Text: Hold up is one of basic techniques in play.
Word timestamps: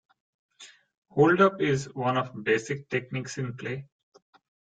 Hold 1.09 1.41
up 1.41 1.61
is 1.61 1.93
one 1.93 2.17
of 2.17 2.43
basic 2.43 2.89
techniques 2.89 3.37
in 3.37 3.55
play. 3.55 3.85